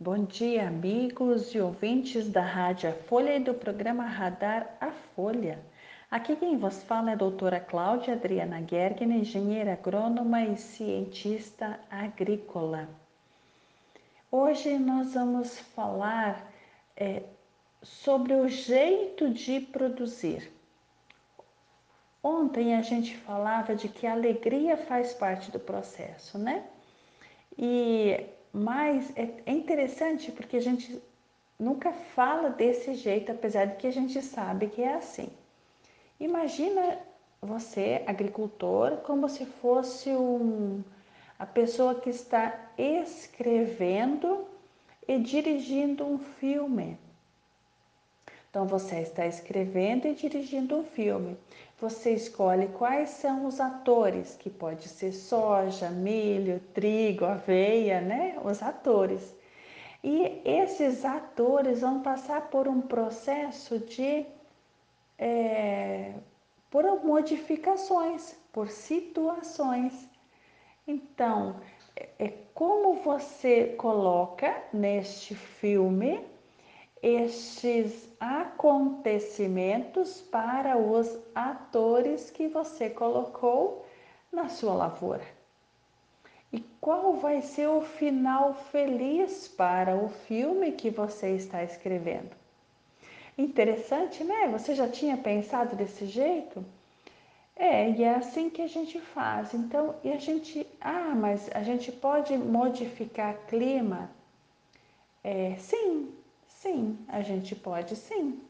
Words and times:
Bom 0.00 0.26
dia, 0.26 0.68
amigos 0.68 1.52
e 1.56 1.60
ouvintes 1.60 2.30
da 2.30 2.40
Rádio 2.40 2.88
A 2.88 2.92
Folha 2.92 3.34
e 3.34 3.40
do 3.40 3.52
programa 3.52 4.04
Radar 4.04 4.76
A 4.80 4.92
Folha. 4.92 5.58
Aqui 6.08 6.36
quem 6.36 6.56
vos 6.56 6.80
fala 6.84 7.10
é 7.10 7.12
a 7.14 7.16
doutora 7.16 7.58
Cláudia 7.58 8.14
Adriana 8.14 8.64
Gergen, 8.64 9.10
engenheira 9.10 9.72
agrônoma 9.72 10.44
e 10.44 10.56
cientista 10.56 11.80
agrícola. 11.90 12.88
Hoje 14.30 14.78
nós 14.78 15.14
vamos 15.14 15.58
falar 15.58 16.48
é, 16.96 17.24
sobre 17.82 18.34
o 18.34 18.48
jeito 18.48 19.28
de 19.30 19.58
produzir. 19.58 20.48
Ontem 22.22 22.76
a 22.76 22.82
gente 22.82 23.16
falava 23.16 23.74
de 23.74 23.88
que 23.88 24.06
a 24.06 24.12
alegria 24.12 24.76
faz 24.76 25.12
parte 25.12 25.50
do 25.50 25.58
processo, 25.58 26.38
né? 26.38 26.62
E 27.58 28.37
mas 28.52 29.12
é, 29.16 29.28
é 29.46 29.52
interessante 29.52 30.32
porque 30.32 30.56
a 30.56 30.60
gente 30.60 31.00
nunca 31.58 31.92
fala 31.92 32.50
desse 32.50 32.94
jeito, 32.94 33.32
apesar 33.32 33.66
de 33.66 33.76
que 33.76 33.86
a 33.86 33.92
gente 33.92 34.20
sabe 34.22 34.68
que 34.68 34.82
é 34.82 34.94
assim. 34.94 35.28
Imagina 36.20 36.98
você, 37.40 38.02
agricultor, 38.06 38.98
como 38.98 39.28
se 39.28 39.46
fosse 39.46 40.10
um, 40.10 40.82
a 41.38 41.46
pessoa 41.46 41.94
que 41.94 42.10
está 42.10 42.72
escrevendo 42.76 44.46
e 45.06 45.18
dirigindo 45.18 46.04
um 46.04 46.18
filme. 46.18 46.98
Então 48.50 48.66
você 48.66 49.00
está 49.00 49.26
escrevendo 49.26 50.06
e 50.06 50.14
dirigindo 50.14 50.78
um 50.78 50.84
filme. 50.84 51.36
Você 51.80 52.14
escolhe 52.14 52.68
quais 52.68 53.10
são 53.10 53.46
os 53.46 53.60
atores, 53.60 54.36
que 54.36 54.50
pode 54.50 54.88
ser 54.88 55.12
soja, 55.12 55.90
milho, 55.90 56.60
trigo, 56.74 57.24
aveia, 57.24 58.00
né? 58.00 58.38
Os 58.42 58.62
atores. 58.62 59.34
E 60.02 60.40
esses 60.44 61.04
atores 61.04 61.82
vão 61.82 62.02
passar 62.02 62.48
por 62.48 62.66
um 62.66 62.80
processo 62.80 63.78
de 63.78 64.26
é, 65.18 66.14
por 66.70 66.84
modificações, 67.04 68.36
por 68.52 68.68
situações. 68.68 70.08
Então, 70.86 71.60
é, 71.96 72.08
é 72.18 72.28
como 72.54 72.94
você 72.94 73.74
coloca 73.76 74.62
neste 74.72 75.34
filme 75.34 76.24
estes 77.02 78.08
acontecimentos 78.18 80.20
para 80.20 80.76
os 80.76 81.18
atores 81.34 82.30
que 82.30 82.48
você 82.48 82.90
colocou 82.90 83.86
na 84.32 84.48
sua 84.48 84.74
lavoura. 84.74 85.24
E 86.52 86.60
qual 86.80 87.14
vai 87.14 87.42
ser 87.42 87.68
o 87.68 87.82
final 87.82 88.54
feliz 88.54 89.48
para 89.48 89.96
o 89.96 90.08
filme 90.08 90.72
que 90.72 90.90
você 90.90 91.30
está 91.30 91.62
escrevendo? 91.62 92.30
Interessante, 93.36 94.24
né? 94.24 94.48
Você 94.48 94.74
já 94.74 94.88
tinha 94.88 95.16
pensado 95.16 95.76
desse 95.76 96.06
jeito? 96.06 96.64
É, 97.54 97.90
e 97.90 98.02
é 98.02 98.14
assim 98.14 98.48
que 98.48 98.62
a 98.62 98.66
gente 98.66 98.98
faz. 99.00 99.52
Então, 99.52 99.94
e 100.02 100.12
a 100.12 100.16
gente, 100.16 100.66
ah, 100.80 101.14
mas 101.14 101.50
a 101.54 101.62
gente 101.62 101.92
pode 101.92 102.36
modificar 102.36 103.36
clima? 103.46 104.10
É, 105.22 105.54
sim, 105.58 106.14
Sim, 106.68 106.98
a 107.08 107.22
gente 107.22 107.56
pode 107.56 107.96
sim. 107.96 108.42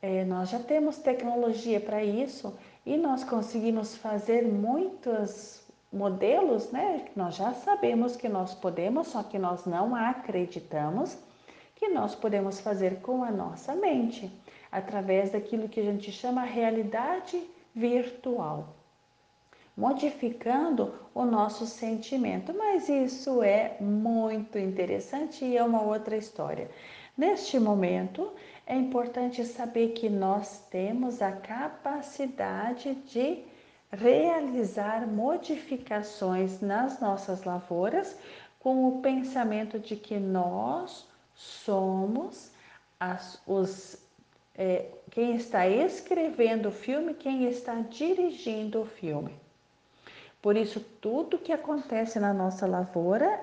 É, 0.00 0.24
nós 0.24 0.48
já 0.48 0.58
temos 0.58 0.96
tecnologia 0.96 1.78
para 1.78 2.02
isso 2.02 2.56
e 2.86 2.96
nós 2.96 3.24
conseguimos 3.24 3.94
fazer 3.94 4.42
muitos 4.42 5.62
modelos, 5.92 6.72
né? 6.72 7.04
Nós 7.14 7.36
já 7.36 7.52
sabemos 7.52 8.16
que 8.16 8.26
nós 8.26 8.54
podemos, 8.54 9.08
só 9.08 9.22
que 9.22 9.38
nós 9.38 9.66
não 9.66 9.94
acreditamos 9.94 11.18
que 11.74 11.88
nós 11.88 12.14
podemos 12.14 12.58
fazer 12.58 13.02
com 13.02 13.22
a 13.22 13.30
nossa 13.30 13.74
mente, 13.74 14.32
através 14.72 15.30
daquilo 15.30 15.68
que 15.68 15.80
a 15.80 15.84
gente 15.84 16.10
chama 16.10 16.40
realidade 16.40 17.38
virtual, 17.74 18.74
modificando 19.76 20.94
o 21.14 21.24
nosso 21.24 21.66
sentimento. 21.66 22.54
Mas 22.56 22.88
isso 22.88 23.42
é 23.42 23.76
muito 23.80 24.58
interessante 24.58 25.44
e 25.44 25.56
é 25.56 25.62
uma 25.62 25.82
outra 25.82 26.16
história. 26.16 26.70
Neste 27.16 27.58
momento, 27.58 28.32
é 28.66 28.76
importante 28.76 29.44
saber 29.44 29.88
que 29.88 30.08
nós 30.08 30.66
temos 30.70 31.22
a 31.22 31.32
capacidade 31.32 32.94
de 33.06 33.44
realizar 33.90 35.06
modificações 35.06 36.60
nas 36.60 37.00
nossas 37.00 37.44
lavouras 37.44 38.16
com 38.58 38.88
o 38.88 39.00
pensamento 39.00 39.78
de 39.78 39.96
que 39.96 40.18
nós 40.18 41.08
somos 41.34 42.50
as, 42.98 43.40
os, 43.46 43.96
é, 44.54 44.86
quem 45.10 45.36
está 45.36 45.68
escrevendo 45.68 46.68
o 46.68 46.72
filme, 46.72 47.14
quem 47.14 47.46
está 47.46 47.74
dirigindo 47.76 48.80
o 48.80 48.86
filme. 48.86 49.45
Por 50.46 50.56
isso, 50.56 50.78
tudo 51.00 51.40
que 51.40 51.52
acontece 51.52 52.20
na 52.20 52.32
nossa 52.32 52.68
lavoura 52.68 53.40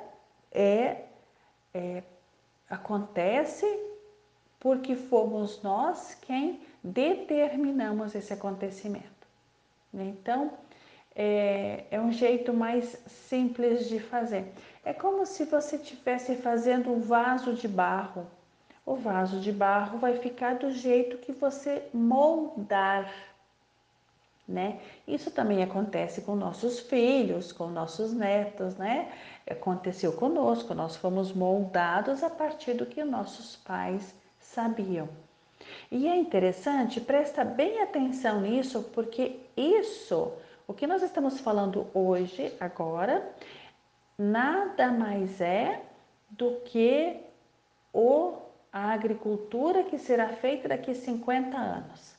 é, 0.49 1.01
é 1.73 2.01
acontece 2.69 3.65
porque 4.57 4.95
fomos 4.95 5.61
nós 5.61 6.17
quem 6.21 6.61
determinamos 6.81 8.15
esse 8.15 8.31
acontecimento. 8.31 9.27
Então, 9.93 10.53
é, 11.13 11.83
é, 11.91 11.99
um 11.99 12.09
jeito 12.09 12.53
mais 12.53 12.97
simples 13.05 13.89
de 13.89 13.99
fazer. 13.99 14.53
É 14.85 14.93
como 14.93 15.25
se 15.25 15.43
você 15.43 15.75
estivesse 15.75 16.37
fazendo 16.37 16.89
um 16.89 17.01
vaso 17.01 17.53
de 17.53 17.67
barro. 17.67 18.25
O 18.85 18.95
vaso 18.95 19.41
de 19.41 19.51
barro 19.51 19.97
vai 19.97 20.19
ficar 20.19 20.55
do 20.55 20.71
jeito 20.71 21.17
que 21.17 21.33
você 21.33 21.83
moldar, 21.93 23.13
né? 24.47 24.79
Isso 25.07 25.31
também 25.31 25.63
acontece 25.63 26.21
com 26.21 26.35
nossos 26.35 26.79
filhos, 26.79 27.51
com 27.51 27.67
nossos 27.67 28.13
netos, 28.13 28.75
né? 28.75 29.11
aconteceu 29.49 30.13
conosco, 30.13 30.73
nós 30.73 30.95
fomos 30.95 31.33
moldados 31.33 32.23
a 32.23 32.29
partir 32.29 32.73
do 32.73 32.85
que 32.85 33.03
nossos 33.03 33.57
pais 33.57 34.15
sabiam. 34.39 35.09
E 35.91 36.07
é 36.07 36.15
interessante, 36.15 36.99
presta 36.99 37.43
bem 37.43 37.81
atenção 37.81 38.41
nisso, 38.41 38.83
porque 38.93 39.39
isso, 39.55 40.33
o 40.67 40.73
que 40.73 40.87
nós 40.87 41.01
estamos 41.03 41.39
falando 41.39 41.87
hoje, 41.93 42.53
agora, 42.59 43.33
nada 44.17 44.91
mais 44.91 45.39
é 45.39 45.81
do 46.29 46.61
que 46.65 47.17
o, 47.93 48.37
a 48.71 48.91
agricultura 48.91 49.83
que 49.83 49.97
será 49.97 50.29
feita 50.29 50.67
daqui 50.67 50.93
50 50.93 51.55
anos. 51.55 52.12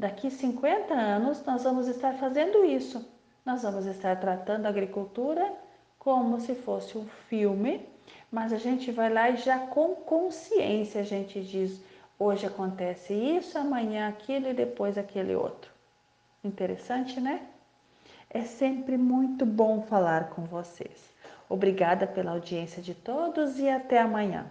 Daqui 0.00 0.30
50 0.30 0.94
anos 0.94 1.44
nós 1.44 1.62
vamos 1.62 1.86
estar 1.86 2.14
fazendo 2.14 2.64
isso. 2.64 3.06
Nós 3.44 3.64
vamos 3.64 3.84
estar 3.84 4.18
tratando 4.18 4.64
a 4.64 4.70
agricultura 4.70 5.52
como 5.98 6.40
se 6.40 6.54
fosse 6.54 6.96
um 6.96 7.04
filme, 7.28 7.86
mas 8.32 8.50
a 8.50 8.56
gente 8.56 8.90
vai 8.90 9.12
lá 9.12 9.28
e 9.28 9.36
já 9.36 9.58
com 9.58 9.94
consciência 9.94 11.02
a 11.02 11.04
gente 11.04 11.42
diz: 11.42 11.82
hoje 12.18 12.46
acontece 12.46 13.12
isso, 13.12 13.58
amanhã 13.58 14.08
aquilo 14.08 14.48
e 14.48 14.54
depois 14.54 14.96
aquele 14.96 15.34
outro. 15.34 15.70
Interessante, 16.42 17.20
né? 17.20 17.42
É 18.30 18.40
sempre 18.40 18.96
muito 18.96 19.44
bom 19.44 19.82
falar 19.82 20.30
com 20.30 20.44
vocês. 20.46 21.10
Obrigada 21.46 22.06
pela 22.06 22.30
audiência 22.30 22.80
de 22.80 22.94
todos 22.94 23.58
e 23.58 23.68
até 23.68 23.98
amanhã. 23.98 24.50